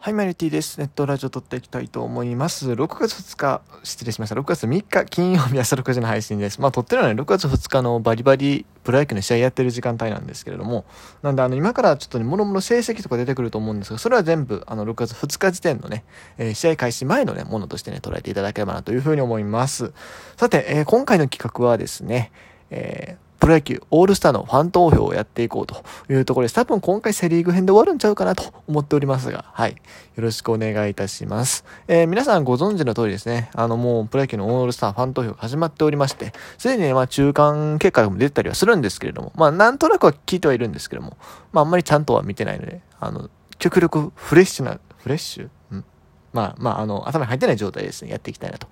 [0.00, 0.78] はい、マリティです。
[0.78, 2.70] ネットラジオ撮っていきたいと思います。
[2.70, 4.36] 6月2日、失礼しました。
[4.36, 6.60] 6月3日金曜日朝6時の配信です。
[6.60, 10.84] まあ、撮ってるのはね、6月2日のバリバリプロ野球の試合やってる時間帯なんですけれども、
[11.22, 16.04] なんであの、今からちょっとね、もろもろ成績とか出てくると思うんですが、それは全部、あの、6月2日時点のね、
[16.38, 19.92] えー、試合開始前のね、ものとしてね、捉えていただければなというふうに思います。
[20.36, 22.30] さて、えー、今回の企画はですね、
[22.70, 26.54] えープロ野球オールスターのファン投票をやっていこうというところです。
[26.54, 29.72] 多分今回セリーグ編で終わるんちゃうかなと思っておりますが、はい。
[29.72, 29.76] よ
[30.16, 31.64] ろしくお願いいたします。
[31.86, 41.16] えー、皆さんご存知の通りですね、あのもうプロ野球のオールスターファン投票が始まっておりまして、すでにね、まあ中間結果も出てたりはするんですけれども、まあなんとなくは聞いてはいるんですけども、
[41.52, 45.48] まああんまりちゃんとは見てないので、あの、極力フレッシュな、フレッシュ？
[45.72, 45.84] うん
[46.32, 48.66] まあまあ、あの、頭に入ってない状態ですね、やっていきたいなと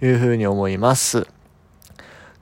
[0.00, 1.26] いうふうに思います。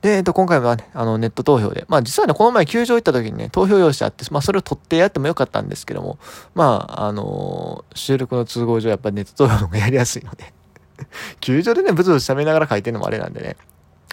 [0.02, 6.18] で、えっと、今回はね、あの、ネット投票で、まあ実はね、この前球場行った時にね、投票用紙あって、まあそれを取ってやってもよかったんですけども、
[6.54, 10.52] まあ、あのー、収録の都合上やっぱネット投票の方がやりやすいので。
[11.40, 13.56] 球場でね、ブツブツ喋りながら書いてるのもあれなんでね、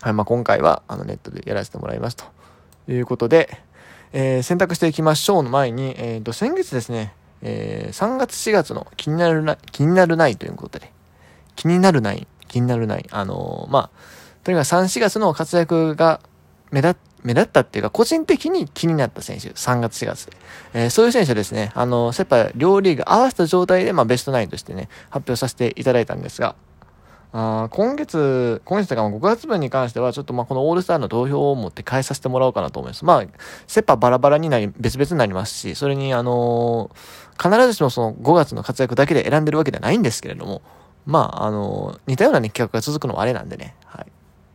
[0.02, 2.26] はい、まあ今回は、あの、ネットでやらせてもらいますと。
[2.88, 3.60] いうことで、
[4.14, 10.92] えー、選択していきましょうの前に、えっ、ー、と、先月ですね、えー、3月4月の気になるな、気になるないということで、
[11.56, 14.19] 気になるない、気になるない、あの、まあ、
[14.50, 16.22] とにかく3、4月の活躍が
[16.72, 20.38] 目立目立ったっていうか、個人的に気になった選手、3月、4月で。
[20.74, 26.56] えー、そういう選手ですね、あの、セパ両リーグ合わせた状態で、まあ、ベストナインとしてね、発表させていただいたんですが、
[27.32, 33.06] あ今月、今月とか5月分に関しては、ちょっとまあこのオールスターの投票を持って返させてもらおうかなと思います。
[33.06, 33.24] まあ、
[33.68, 40.64] セパバラバラになり、別々になりますし、それにあのー、必ずしもその5月の活躍だけで選んでるわけではないんですけれども、
[41.06, 43.76] まあ、あのー、似たような、ね、企画が続くのはあれなんでね、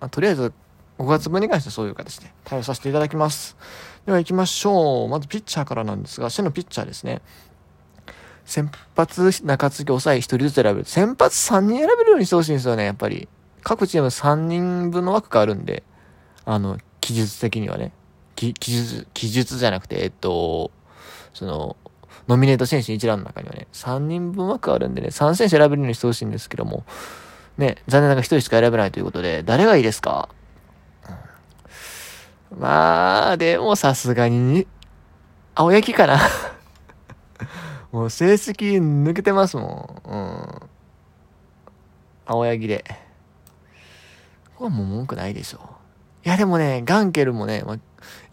[0.05, 0.53] まあ、とりあえず
[0.99, 3.57] 5月分に関してはそういう形で対応させていただきます。
[4.05, 5.09] では行きましょう。
[5.09, 7.23] まずピッチャーからなんですが、シのピッチャーですね。
[8.45, 10.85] 先発、中継ぎ、抑え1人ずつ選べる。
[10.85, 13.31] 先発3人選べるようにしてほしいんですよね、やっぱり。
[13.63, 15.85] 各チーム3人分の枠があるんで、
[16.45, 17.93] あの、記述的にはね。
[18.37, 20.71] 記述、記述じゃなくて、えっと、
[21.33, 21.79] その、
[22.29, 26.85] ノミネート選手一覧の中にはね、3人分枠あるんでね、3選手選べるようにしてほしいんですけども、
[27.59, 30.29] ね、残念ながら1人しか選べないということで、誰がいいですか？
[32.57, 34.67] まあ、でもさすがに、
[35.55, 36.19] 青焼きかな
[37.93, 40.11] もう成績抜けてますもん。
[40.11, 40.71] うん。
[42.27, 42.85] 青柳で。
[44.55, 45.61] ここはもう文句ないでしょ。
[46.25, 47.81] いやでもね、ガンケルもね、まあ、い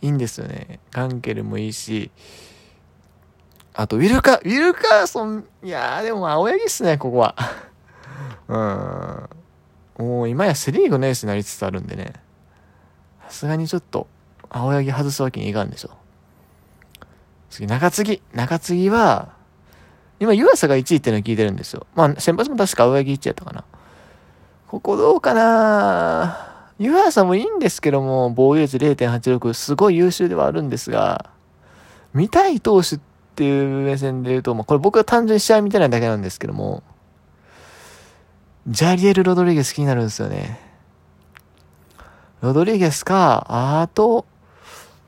[0.07, 0.79] いんですよね。
[0.91, 2.09] ガンケルもいいし、
[3.73, 7.35] あと、ウィルカ、ウィルカーソン、いやーでも青柳っすね、ここは。
[8.51, 10.05] うん。
[10.05, 12.13] もう今やセリーグのエースになりつつあるんでね。
[13.29, 14.07] さすがにちょっと、
[14.49, 15.91] 青柳外すわけにいかんでしょ。
[17.49, 18.21] 次、中継ぎ。
[18.33, 19.29] 中継ぎは、
[20.19, 21.87] 今、湯浅が1位っていうのを聞いてるんですよ。
[21.95, 23.63] まあ、先発も確か青柳1位やったかな。
[24.67, 31.29] ここどうかな湯浅もいいんですけども、防御率0.86、すごい優秀ではあるんですが、
[32.13, 32.99] 見たい投手っ
[33.35, 36.83] ていう目線で言うと、まあ、これ僕は単純に試合見てないだけなんですけども、
[38.67, 40.59] ジャリエル・ロドリゲス気になるんですよね。
[42.41, 44.25] ロドリゲスか、あと、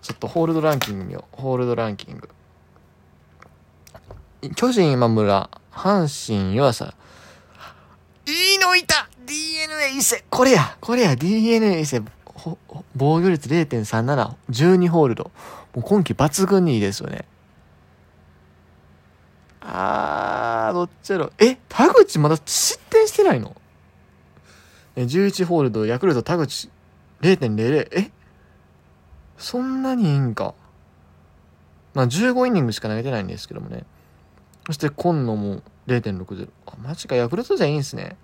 [0.01, 1.41] ちょっとホールドランキング見よう。
[1.41, 2.29] ホールドランキング。
[4.55, 6.93] 巨人今村、阪神湯浅。
[8.25, 12.01] いいのいた !DNA 伊勢これやこれや !DNA 伊勢
[12.95, 15.31] 防御率0.37、12ホールド。
[15.75, 17.25] もう今季抜群にいいですよね。
[19.61, 21.31] あー、どっちやろ。
[21.37, 23.55] え、田口まだ失してないの、
[24.95, 26.69] 11ホールド、ヤクルト田口
[27.21, 27.87] 0.00。
[27.91, 28.11] え？
[29.37, 30.53] そんなにいいんか。
[31.93, 33.85] まあ15イニングしか投げてないんですけどもね。
[34.65, 36.49] そして今野も0.60。
[36.65, 38.15] あ、マジか、ヤクルトじゃいいんすね。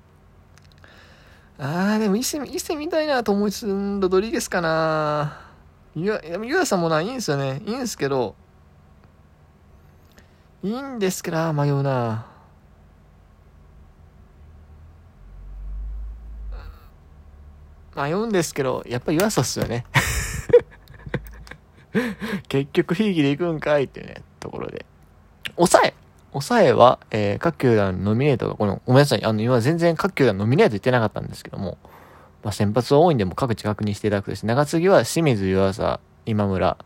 [1.57, 5.41] あー、でも伊勢、伊勢みたいなと思いつつ、ロドリゲスかな。
[5.95, 7.61] ゆや、ゆやさんもな、いいんすよね。
[7.65, 8.35] いいんすけど、
[10.63, 12.27] いいんですけど、迷うな。
[18.01, 19.85] 迷うんですけど、やっぱ湯浅っすよね。
[22.47, 24.85] 結局、ひいきで行くんかいっていうね、ところで。
[25.55, 25.93] 抑え
[26.31, 31.77] 抑えは、えー、各球団ノミネートが、この、ごめんなさい、あの、今全然各球団ノミネート言ってなかったんですけども、
[32.43, 34.45] まあ、先発は多いんで、も各地確認していただくとです。
[34.45, 36.77] 長継ぎは清水湯浅、今村、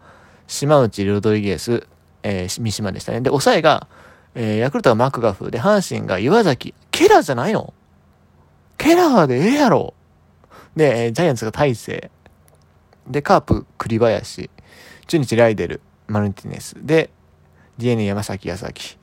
[0.47, 1.85] 島内ロドリゲス、
[2.23, 3.21] えー、三島でしたね。
[3.21, 3.87] で、抑えが、
[4.35, 7.73] えー、ヤクルトはマクガフで、阪神が岩崎、ケラーじゃないの？
[8.77, 9.93] ケラーでええやろ
[10.75, 12.09] で、ジャイアンツが大勢。
[13.07, 14.49] で、カープ、栗林。
[15.07, 16.75] 中日ライデル、マルティネス。
[16.79, 17.09] で、
[17.77, 18.97] DNA 山崎、康晃。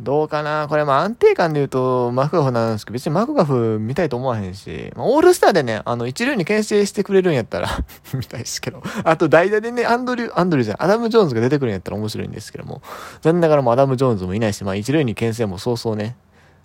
[0.00, 0.66] どうかな？
[0.68, 7.68] これま安定感で言うとマクガフなんですけど別にマクガフ見たいと思わへんし、オールスターでね、あの一塁に牽制してくれるんやったら
[8.12, 12.82] 見たいですけど、あと代打でね、アンドリュー、アンドリューじゃん、アダム・ジョーンズが出てくるんやったら面白いんですけども、
[13.20, 16.16] 残念ながらもアダム・ジョーンズもいないし、まあ一塁に牽制もそうそうね、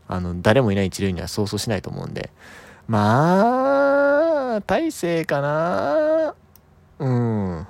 [0.07, 2.31] あの、誰もいない一流にはそうそうしないと思うんで、
[2.89, 6.33] まあ、大勢かな
[6.97, 7.67] うん。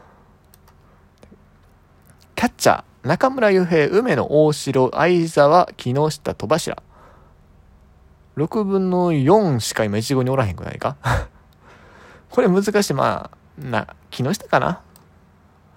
[2.35, 2.83] キャッチャー。
[3.03, 6.81] 中村悠平、梅野大城、相沢、木下、戸柱。
[8.37, 10.95] 6分の4しか今1号におらへんくないか？
[12.31, 12.93] これ難しい。
[12.93, 14.79] まあ、な、木下かな？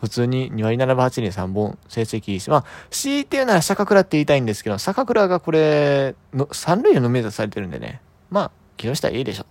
[0.01, 8.01] 普通に2割7分8厘3本成績いいし、まあ、強いて言うなら坂倉って言いたいんですけど、坂倉がこれ、の、三塁のノミネートされてるんでね。
[8.31, 9.47] まあ、木下いいでしょ。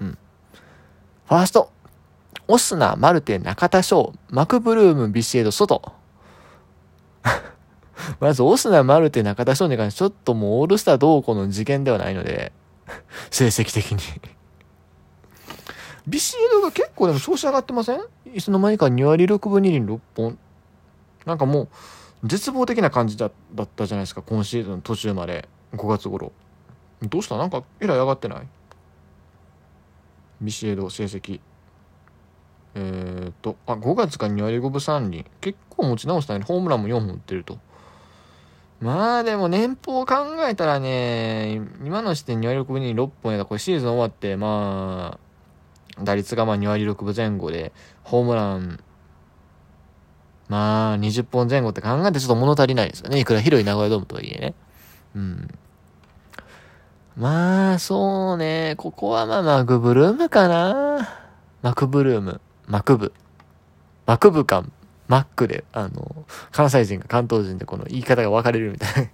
[0.00, 0.18] うん。
[1.28, 1.70] ファースト。
[2.48, 5.92] オスナ、マルテ、中田翔、マクブルーム、ビシエド、外。
[8.20, 12.52] まず、オスナ、マルテ、中田翔に関して、ちょっともうオールスターどうこの事件ではないので、
[13.30, 13.98] 成績的に
[16.06, 18.00] ビシエドが結構でも調子上がってません？
[18.34, 20.38] いつの間にか2割6分2厘6本。
[21.24, 21.68] なんかも
[22.24, 26.32] う、絶望的な感じだだったじゃないですか、今シーズン途中まで、5月頃。
[27.02, 27.36] どうした？
[27.38, 28.48] なんか、えらい上がってない？
[30.42, 31.40] ビシエド成績。
[32.74, 35.24] えっ、と、あ、5月か2割5分3厘。
[35.40, 36.44] 結構持ち直したね。
[36.44, 37.58] ホームランも4本打ってると。
[38.80, 45.20] まあでも年俸を考えたらね、今の時点2割6分に6本やったこれシーズン終わって、ま
[45.98, 47.72] あ、打率がまあ2割6分前後で、
[48.02, 48.80] ホームラン、
[50.48, 53.20] まあ20本前後って考えてちょっと物足りないですよね。
[53.20, 54.54] いくら広い名古屋ドームとはいえね。
[55.14, 55.48] うん。
[57.16, 58.74] まあ、そうね。
[58.78, 61.08] ここはまあマクブルームかな。
[61.60, 62.40] マクブルーム。
[62.66, 63.12] マクブ。
[64.06, 64.64] マクブか、
[65.08, 69.10] マックで、あの、関西人か関東人でこの言い方が分かれるみたいな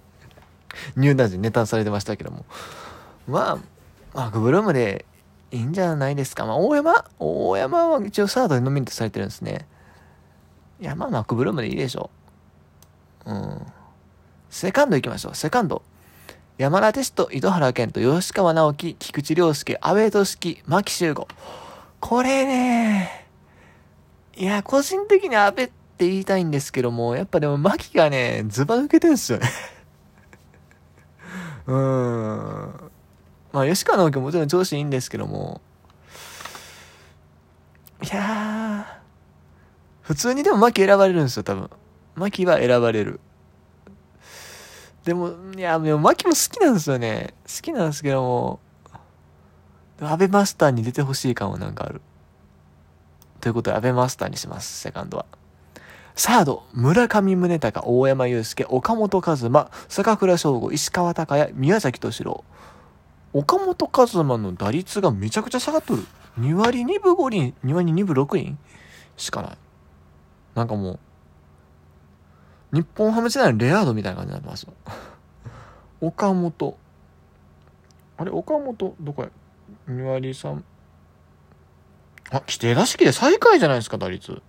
[0.95, 2.45] ニューナージネタされてましたけども。
[3.27, 3.57] まあ、
[4.13, 5.05] マクブルームで
[5.51, 6.45] いいんじゃないですか。
[6.45, 9.67] まあ、大山大山は一応サードでノミネートされてるんですね。
[10.79, 12.09] いや、まあ、マクブルームでいいでしょ
[13.25, 13.31] う。
[13.31, 13.65] うん。
[14.49, 15.35] セカンド行きましょう。
[15.35, 15.83] セカンド。
[16.59, 21.25] 山田哲人、井戸原健人、吉川直樹、菊池涼介、阿部俊樹、牧秀悟。
[22.01, 23.25] これね、
[24.35, 29.47] いや、個人的に阿部って言いたいんですけども、やっぱでも牧がね、ズバ抜けてるんですよね
[31.65, 32.91] うーん。
[33.53, 35.61] まあ、吉川直樹ももちろん調子いいんですけども、
[38.03, 38.99] いやー、
[40.01, 41.69] 普通にでも牧選ばれるんですよ、多分。
[42.15, 43.21] 牧は選ばれる。
[45.09, 47.33] でも、いや、でも、マキも好きなんですよね。
[47.47, 48.59] 好きなんですけども、
[50.01, 51.99] アベマスターに出てほしい感はなんかある。
[53.41, 55.25] ということで、アベマスターにします、セカンドは。
[56.13, 62.43] サード、村上宗隆、大山祐介、岡本和真、坂倉翔吾、石川隆也、宮崎敏郎。
[63.33, 66.05] 岡本和真の打率がめちゃくちゃ下がっとる。
[66.39, 68.55] 2割2分5厘、2割2分6厘
[69.17, 69.57] しかない。
[70.53, 70.99] なんかもう、
[72.71, 74.73] 日本ハム時代のレアードみたいな感じになってますよ。
[76.01, 76.77] 岡本。
[78.17, 79.29] あれ、岡本、どこや
[79.87, 80.61] ?2 割3。
[82.31, 84.41] あ、規定打席で最下位じゃないですか、打率。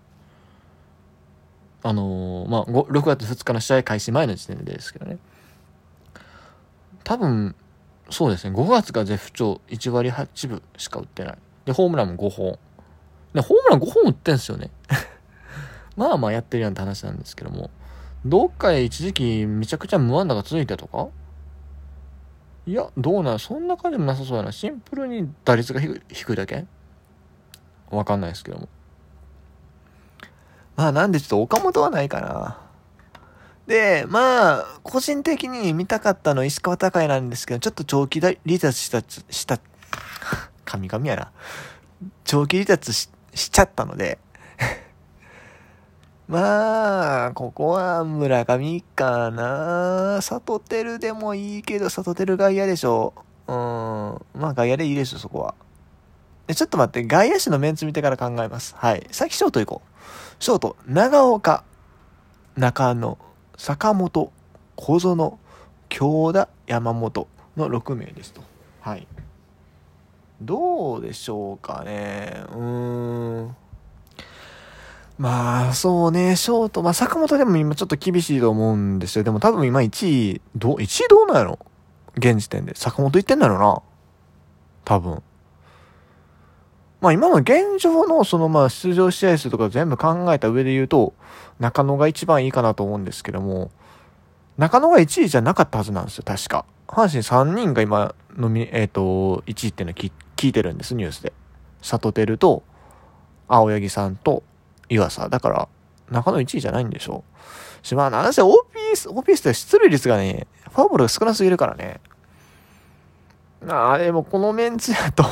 [1.82, 5.18] あのー、まあ、6月2日の試合開始前の時点でですけどね。
[7.04, 7.54] 多分、
[8.10, 11.38] そうですね、5月が絶不調、1割8分しか打ってない。
[11.64, 12.58] で、ホームランも5本。
[13.32, 14.70] で、ホームラン5本打ってんすよね。
[15.96, 17.70] まあまあやってるやんって話なんですけども。
[18.24, 21.08] どっかへ一時期めちゃくちゃ無安打が続いたとか？
[22.66, 24.52] いや、どうなのそんな感じもなさそうやな。
[24.52, 26.66] シンプルに打率が低いだけ？
[27.90, 28.68] わかんないですけども。
[30.76, 32.60] まあなんでちょっと岡本はないかな。
[33.66, 39.00] で、まあ、個人的に見たかったの石川隆也なんですけど、ちょっと長期離脱した、
[39.30, 39.60] した、
[40.64, 41.32] 神々やな。
[42.24, 44.18] 長期離脱ししちゃったので
[46.30, 50.20] まあ、ここは村上かな。
[50.22, 53.14] 里照でもいいけど、里照外野でしょ。
[53.48, 53.56] うん。
[54.40, 55.56] まあ外野でいいでしょ、そこは。
[56.46, 58.76] で、ちょっと待って、外野手のメンツ見てから考えます。
[58.78, 59.04] はい。
[59.10, 59.90] 先ショート行こう。
[60.38, 61.64] ショート、長岡、
[62.56, 63.18] 中野、
[63.56, 64.32] 坂本、
[64.76, 65.38] 小園、
[65.88, 68.40] 京田、山本の6名ですと。
[68.82, 69.08] はい。
[70.40, 72.44] どうでしょうかね。
[72.52, 73.56] うーん。
[75.20, 79.22] まあ、そうね、ショート、まあ、坂本でも今ちょっと厳しいと思うんですよ。
[79.22, 81.58] でも多分今1位、ど、1位どうなんやろ？
[82.16, 82.74] 現時点で。
[82.74, 83.82] 坂本いってんだろうな？
[84.86, 85.22] 多分。
[87.02, 91.12] まあ今の現状のそのまあ出場試合数とか全部考えた上で言うと、
[91.58, 93.70] 中野が一番いいかなと思うんですけども、
[94.56, 96.64] 中野が1位じゃなかったはずなんですよ、確か。
[96.88, 101.34] 阪神3人が今、のみ、えっ、ー、と、1位っていうの聞聞いてるんです、ニュースで。
[101.82, 102.62] サトテルと、
[103.48, 104.44] 青柳さんと、
[104.90, 105.30] 岩佐。
[105.30, 105.68] だから、
[106.10, 107.24] 中野1位じゃないんでしょ
[107.82, 107.86] う。
[107.86, 112.00] しまあ、なんせ OPS、OPS って出塁率がね、フォアボールが少なすぎるからね。
[113.68, 115.30] ああ、でもこのメンツやと で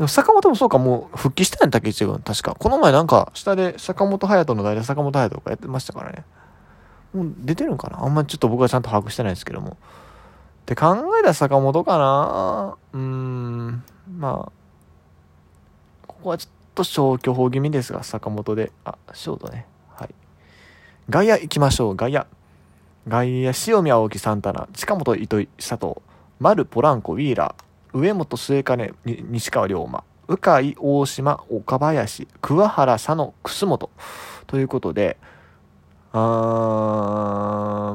[0.00, 2.18] も坂本もそうか、もう復帰したんやったっけ、一軍。
[2.20, 2.54] 確か。
[2.54, 6.24] この前なんか、下で坂本隼人の代打坂本隼人とかやってましたからね。
[7.14, 9.70] もう出てるんかなあんまりちょっと僕はちゃんと把握してないですけども。
[9.70, 9.74] っ
[10.66, 13.84] て考えた坂本かなうーん、
[14.18, 14.52] まあ、
[16.06, 18.70] ここはちょっとと消去法気味ですが、坂本で。
[18.84, 19.66] あ、ショートね。
[19.94, 20.14] はい。
[21.10, 22.26] 外野行きましょう、外野。
[23.08, 25.96] 外野、塩見青木サンタナ、近本糸井佐藤、
[26.38, 30.04] 丸ポランコウィーラー、上本末金西川龍馬。
[30.28, 32.28] 鵜飼大島岡林。
[32.40, 33.90] 桑原佐野楠本。
[34.46, 35.16] ということで
[36.12, 36.18] あ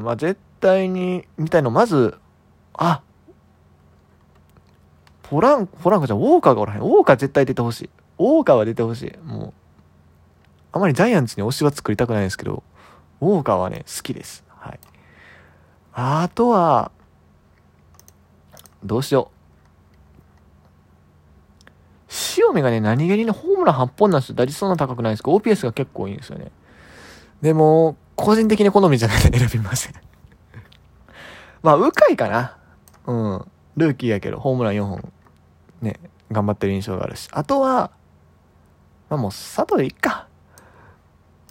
[0.00, 2.18] まあ絶対にみたいのまず
[2.74, 3.02] あ
[5.22, 6.18] ポランポランコじゃん。
[6.18, 6.80] ウォーカーがおらへん。
[6.80, 7.90] ウォーカー絶対出てほしい。
[8.22, 9.52] ウォーカーは出てほしいもう
[10.72, 12.62] あまりジャイアンツに推しは作りたくないですけど
[13.20, 14.80] ウォーカーはね好きですはい
[15.94, 16.90] あとは
[18.84, 19.42] どうしよう
[22.36, 24.34] 塩見がね、何気にね、ホームラン8本なんですよ。
[24.34, 26.50] 打率そんな高くないですけど、OPS が結構いいんですよね。
[27.40, 29.94] でも、個人的に好みじゃないで選びません
[31.62, 32.56] まあ、鵜飼かな。
[33.06, 33.46] うん。
[33.76, 35.12] ルーキーやけど、ホームラン4本、
[35.80, 35.98] ね、
[36.30, 37.28] 頑張ってる印象があるし。
[37.32, 37.90] あとは、
[39.12, 40.26] まあもう、佐藤でいっか。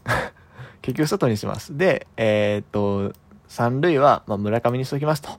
[0.81, 1.77] 結局佐藤にします。
[1.77, 3.13] で、えー、っと、
[3.47, 5.29] 三塁は、まあ、村上にしときますと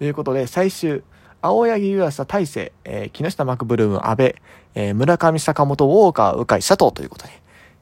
[0.00, 1.04] いうことで、最終、
[1.40, 4.34] 青柳湯浅大勢、えー、木下マクブルーム、阿部、
[4.74, 7.32] えー、村上坂本、ウォーカー、鵜飼、佐藤ということで、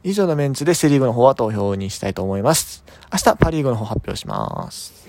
[0.02, 2.84] 以上のメンツでセリーグの方は投票にしたいと思います。
[3.10, 4.95] 明日パリーグの方発表します。